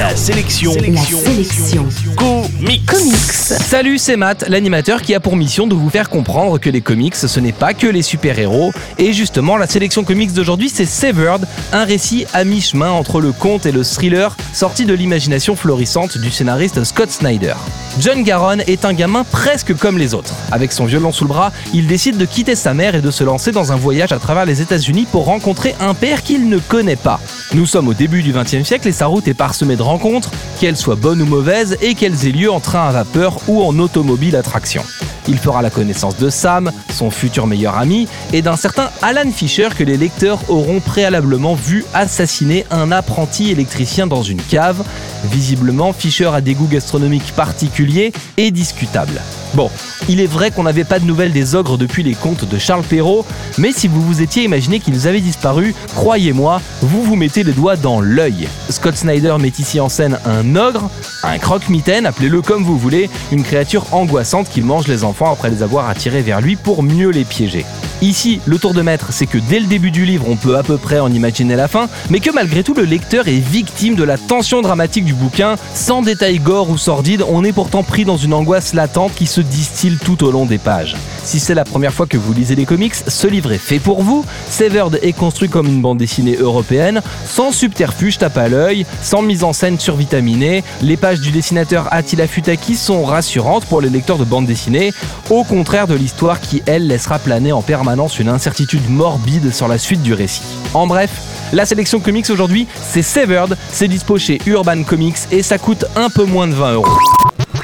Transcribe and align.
La 0.00 0.16
sélection. 0.16 0.72
La 0.72 1.02
sélection. 1.02 1.86
Comics. 2.16 2.86
Comics. 2.86 3.12
Salut, 3.12 3.98
c'est 3.98 4.16
Matt, 4.16 4.48
l'animateur 4.48 5.02
qui 5.02 5.14
a 5.14 5.20
pour 5.20 5.36
mission 5.36 5.66
de 5.66 5.74
vous 5.74 5.90
faire 5.90 6.08
comprendre 6.08 6.58
que 6.58 6.70
les 6.70 6.80
comics, 6.80 7.14
ce 7.14 7.38
n'est 7.38 7.52
pas 7.52 7.74
que 7.74 7.86
les 7.86 8.00
super-héros. 8.00 8.72
Et 8.96 9.12
justement, 9.12 9.58
la 9.58 9.66
sélection 9.66 10.02
comics 10.02 10.32
d'aujourd'hui, 10.32 10.70
c'est 10.70 10.86
Severed, 10.86 11.46
un 11.74 11.84
récit 11.84 12.24
à 12.32 12.44
mi-chemin 12.44 12.90
entre 12.90 13.20
le 13.20 13.32
conte 13.32 13.66
et 13.66 13.72
le 13.72 13.84
thriller, 13.84 14.34
sorti 14.54 14.86
de 14.86 14.94
l'imagination 14.94 15.54
florissante 15.54 16.16
du 16.16 16.30
scénariste 16.30 16.82
Scott 16.82 17.10
Snyder. 17.10 17.54
John 17.98 18.22
Garon 18.22 18.60
est 18.66 18.86
un 18.86 18.94
gamin 18.94 19.24
presque 19.24 19.76
comme 19.76 19.98
les 19.98 20.14
autres. 20.14 20.32
Avec 20.50 20.72
son 20.72 20.86
violon 20.86 21.12
sous 21.12 21.24
le 21.24 21.28
bras, 21.28 21.52
il 21.74 21.86
décide 21.86 22.16
de 22.16 22.24
quitter 22.24 22.54
sa 22.54 22.72
mère 22.72 22.94
et 22.94 23.02
de 23.02 23.10
se 23.10 23.22
lancer 23.22 23.52
dans 23.52 23.72
un 23.72 23.76
voyage 23.76 24.12
à 24.12 24.18
travers 24.18 24.46
les 24.46 24.62
États-Unis 24.62 25.06
pour 25.10 25.26
rencontrer 25.26 25.74
un 25.78 25.92
père 25.92 26.22
qu'il 26.22 26.48
ne 26.48 26.58
connaît 26.58 26.96
pas. 26.96 27.20
Nous 27.52 27.66
sommes 27.66 27.88
au 27.88 27.94
début 27.94 28.22
du 28.22 28.32
XXe 28.32 28.62
siècle 28.62 28.88
et 28.88 28.92
sa 28.92 29.06
route 29.06 29.28
est 29.28 29.34
parsemée 29.34 29.76
de 29.76 29.82
rencontres, 29.90 30.30
qu'elles 30.58 30.76
soient 30.76 30.96
bonnes 30.96 31.22
ou 31.22 31.26
mauvaises, 31.26 31.76
et 31.80 31.94
qu'elles 31.94 32.26
aient 32.26 32.32
lieu 32.32 32.50
en 32.50 32.60
train 32.60 32.88
à 32.88 32.92
vapeur 32.92 33.38
ou 33.48 33.62
en 33.62 33.78
automobile 33.78 34.36
à 34.36 34.42
traction. 34.42 34.82
Il 35.30 35.38
fera 35.38 35.62
la 35.62 35.70
connaissance 35.70 36.16
de 36.16 36.28
Sam, 36.28 36.72
son 36.92 37.12
futur 37.12 37.46
meilleur 37.46 37.78
ami, 37.78 38.08
et 38.32 38.42
d'un 38.42 38.56
certain 38.56 38.90
Alan 39.00 39.30
Fisher 39.30 39.68
que 39.78 39.84
les 39.84 39.96
lecteurs 39.96 40.40
auront 40.48 40.80
préalablement 40.80 41.54
vu 41.54 41.84
assassiner 41.94 42.66
un 42.72 42.90
apprenti 42.90 43.52
électricien 43.52 44.08
dans 44.08 44.24
une 44.24 44.42
cave. 44.42 44.82
Visiblement, 45.30 45.92
Fisher 45.92 46.30
a 46.34 46.40
des 46.40 46.54
goûts 46.54 46.66
gastronomiques 46.66 47.32
particuliers 47.36 48.12
et 48.38 48.50
discutables. 48.50 49.20
Bon, 49.54 49.70
il 50.08 50.20
est 50.20 50.26
vrai 50.26 50.50
qu'on 50.50 50.62
n'avait 50.62 50.84
pas 50.84 50.98
de 50.98 51.04
nouvelles 51.04 51.32
des 51.32 51.54
ogres 51.54 51.76
depuis 51.76 52.02
les 52.02 52.14
contes 52.14 52.44
de 52.44 52.58
Charles 52.58 52.84
Perrault, 52.84 53.24
mais 53.58 53.72
si 53.72 53.88
vous 53.88 54.00
vous 54.00 54.22
étiez 54.22 54.44
imaginé 54.44 54.80
qu'ils 54.80 55.06
avaient 55.06 55.20
disparu, 55.20 55.74
croyez-moi, 55.94 56.60
vous 56.82 57.02
vous 57.02 57.16
mettez 57.16 57.42
les 57.42 57.52
doigts 57.52 57.76
dans 57.76 58.00
l'œil. 58.00 58.48
Scott 58.68 58.96
Snyder 58.96 59.36
met 59.40 59.52
ici 59.58 59.80
en 59.80 59.88
scène 59.88 60.18
un 60.24 60.56
ogre, 60.56 60.88
un 61.24 61.38
croque-mitaine, 61.38 62.06
appelez-le 62.06 62.42
comme 62.42 62.64
vous 62.64 62.78
voulez, 62.78 63.10
une 63.32 63.42
créature 63.42 63.86
angoissante 63.92 64.48
qui 64.48 64.62
mange 64.62 64.86
les 64.86 65.02
enfants 65.04 65.19
après 65.28 65.50
les 65.50 65.62
avoir 65.62 65.88
attirés 65.88 66.22
vers 66.22 66.40
lui 66.40 66.56
pour 66.56 66.82
mieux 66.82 67.10
les 67.10 67.24
piéger. 67.24 67.66
Ici, 68.02 68.40
le 68.46 68.58
tour 68.58 68.72
de 68.72 68.80
maître, 68.80 69.08
c'est 69.10 69.26
que 69.26 69.36
dès 69.36 69.60
le 69.60 69.66
début 69.66 69.90
du 69.90 70.06
livre, 70.06 70.26
on 70.26 70.36
peut 70.36 70.56
à 70.56 70.62
peu 70.62 70.78
près 70.78 71.00
en 71.00 71.12
imaginer 71.12 71.54
la 71.54 71.68
fin, 71.68 71.88
mais 72.08 72.20
que 72.20 72.30
malgré 72.30 72.64
tout, 72.64 72.72
le 72.72 72.84
lecteur 72.84 73.28
est 73.28 73.40
victime 73.40 73.94
de 73.94 74.04
la 74.04 74.16
tension 74.16 74.62
dramatique 74.62 75.04
du 75.04 75.12
bouquin. 75.12 75.56
Sans 75.74 76.00
détails 76.00 76.38
gore 76.38 76.70
ou 76.70 76.78
sordide, 76.78 77.24
on 77.28 77.44
est 77.44 77.52
pourtant 77.52 77.82
pris 77.82 78.06
dans 78.06 78.16
une 78.16 78.32
angoisse 78.32 78.72
latente 78.72 79.14
qui 79.14 79.26
se 79.26 79.42
distille 79.42 79.98
tout 80.02 80.24
au 80.24 80.30
long 80.30 80.46
des 80.46 80.58
pages. 80.58 80.96
Si 81.24 81.38
c'est 81.38 81.54
la 81.54 81.64
première 81.64 81.92
fois 81.92 82.06
que 82.06 82.16
vous 82.16 82.32
lisez 82.32 82.54
les 82.54 82.64
comics, 82.64 82.94
ce 82.94 83.26
livre 83.26 83.52
est 83.52 83.58
fait 83.58 83.78
pour 83.78 84.02
vous. 84.02 84.24
Severed 84.48 84.98
est 85.02 85.12
construit 85.12 85.48
comme 85.48 85.66
une 85.66 85.82
bande 85.82 85.98
dessinée 85.98 86.36
européenne, 86.36 87.02
sans 87.26 87.52
subterfuge 87.52 88.18
tape 88.18 88.36
à 88.38 88.48
l'œil, 88.48 88.86
sans 89.02 89.22
mise 89.22 89.44
en 89.44 89.52
scène 89.52 89.78
survitaminée. 89.78 90.64
Les 90.82 90.96
pages 90.96 91.20
du 91.20 91.30
dessinateur 91.30 91.88
Attila 91.90 92.26
Futaki 92.26 92.76
sont 92.76 93.04
rassurantes 93.04 93.66
pour 93.66 93.80
les 93.80 93.90
lecteurs 93.90 94.18
de 94.18 94.24
bande 94.24 94.46
dessinée, 94.46 94.92
au 95.28 95.44
contraire 95.44 95.86
de 95.86 95.94
l'histoire 95.94 96.40
qui, 96.40 96.62
elle, 96.66 96.86
laissera 96.86 97.18
planer 97.18 97.52
en 97.52 97.62
permanence 97.62 98.18
une 98.18 98.28
incertitude 98.28 98.88
morbide 98.88 99.52
sur 99.52 99.68
la 99.68 99.78
suite 99.78 100.02
du 100.02 100.14
récit. 100.14 100.42
En 100.74 100.86
bref, 100.86 101.10
la 101.52 101.66
sélection 101.66 102.00
comics 102.00 102.30
aujourd'hui, 102.30 102.66
c'est 102.80 103.02
Severed, 103.02 103.56
c'est 103.72 103.88
dispo 103.88 104.18
chez 104.18 104.40
Urban 104.46 104.82
Comics 104.84 105.18
et 105.30 105.42
ça 105.42 105.58
coûte 105.58 105.84
un 105.96 106.08
peu 106.08 106.24
moins 106.24 106.46
de 106.46 106.54
20 106.54 106.74
euros. 106.74 106.98